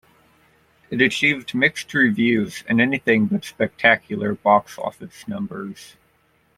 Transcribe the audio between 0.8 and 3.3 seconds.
It received mixed reviews and anything